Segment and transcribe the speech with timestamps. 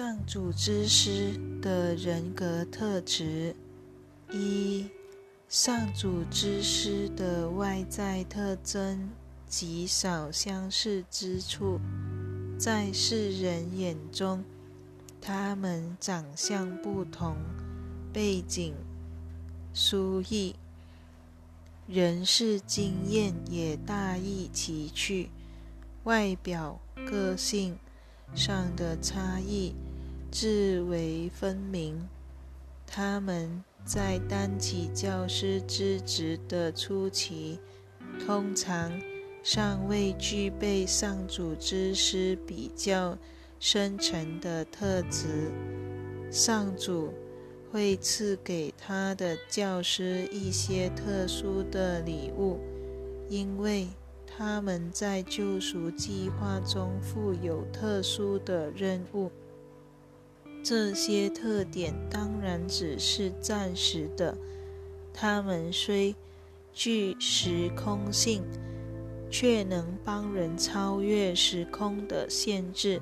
[0.00, 3.54] 上主之师的人格特质：
[4.32, 4.88] 一、
[5.46, 9.10] 上主之师的外在特征
[9.46, 11.78] 极少相似之处，
[12.58, 14.42] 在世人眼中，
[15.20, 17.36] 他们长相不同，
[18.10, 18.72] 背景
[19.74, 20.56] 殊异，
[21.86, 25.28] 人事经验也大异其趣，
[26.04, 27.76] 外表个性。
[28.32, 29.74] 上的差异
[30.30, 32.08] 至为分明。
[32.86, 37.58] 他们在担起教师之职的初期，
[38.24, 38.92] 通常
[39.42, 43.16] 尚未具备上主之师比较
[43.58, 45.50] 深沉的特质。
[46.30, 47.12] 上主
[47.70, 52.58] 会赐给他的教师一些特殊的礼物，
[53.28, 53.88] 因为。
[54.42, 59.30] 他们在救赎计划中负有特殊的任务。
[60.62, 64.36] 这些特点当然只是暂时的。
[65.12, 66.14] 他们虽
[66.72, 68.42] 具时空性，
[69.30, 73.00] 却能帮人超越时空的限制。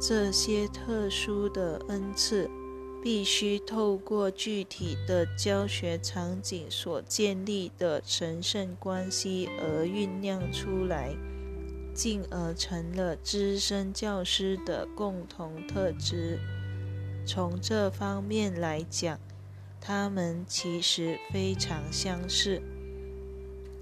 [0.00, 2.50] 这些特殊的恩赐。
[3.04, 11.12] 必须透过具体的教学场景所建立的神圣关系而酝酿出来，
[11.92, 16.38] 进而成了资深教师的共同特质。
[17.24, 19.18] 从这方面来讲，
[19.80, 22.60] 他们其实非常相似。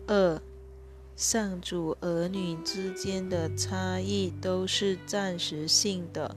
[0.06, 0.40] 二，
[1.16, 6.36] 上主儿女之间的差异都是暂时性的，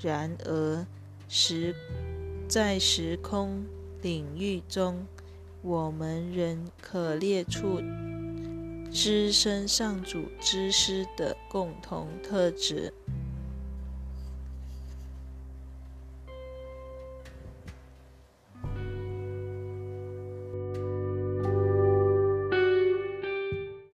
[0.00, 0.86] 然而
[1.28, 1.74] 时。
[2.48, 3.64] 在时空
[4.02, 5.06] 领域中，
[5.62, 7.80] 我们仍可列出
[8.90, 12.92] 资深上主之师的共同特质。